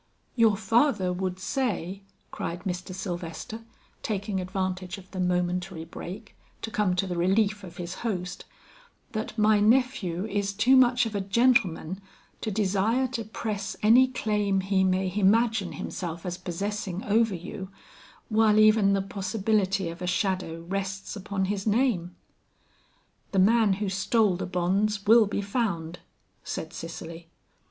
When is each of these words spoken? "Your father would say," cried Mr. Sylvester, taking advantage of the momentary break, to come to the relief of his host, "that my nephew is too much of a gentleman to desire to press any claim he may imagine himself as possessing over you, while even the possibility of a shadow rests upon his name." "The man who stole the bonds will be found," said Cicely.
"Your 0.35 0.57
father 0.57 1.13
would 1.13 1.37
say," 1.37 2.01
cried 2.31 2.61
Mr. 2.63 2.91
Sylvester, 2.91 3.61
taking 4.01 4.41
advantage 4.41 4.97
of 4.97 5.11
the 5.11 5.19
momentary 5.19 5.85
break, 5.85 6.35
to 6.63 6.71
come 6.71 6.95
to 6.95 7.05
the 7.05 7.15
relief 7.15 7.63
of 7.63 7.77
his 7.77 7.93
host, 8.01 8.45
"that 9.11 9.37
my 9.37 9.59
nephew 9.59 10.25
is 10.25 10.53
too 10.53 10.75
much 10.75 11.05
of 11.05 11.13
a 11.13 11.21
gentleman 11.21 12.01
to 12.41 12.49
desire 12.49 13.05
to 13.09 13.23
press 13.23 13.77
any 13.83 14.07
claim 14.07 14.61
he 14.61 14.83
may 14.83 15.15
imagine 15.15 15.73
himself 15.73 16.25
as 16.25 16.35
possessing 16.35 17.03
over 17.03 17.35
you, 17.35 17.69
while 18.27 18.57
even 18.57 18.93
the 18.93 19.03
possibility 19.03 19.87
of 19.87 20.01
a 20.01 20.07
shadow 20.07 20.63
rests 20.63 21.15
upon 21.15 21.45
his 21.45 21.67
name." 21.67 22.15
"The 23.33 23.37
man 23.37 23.73
who 23.73 23.87
stole 23.87 24.35
the 24.35 24.47
bonds 24.47 25.05
will 25.05 25.27
be 25.27 25.43
found," 25.43 25.99
said 26.43 26.73
Cicely. 26.73 27.29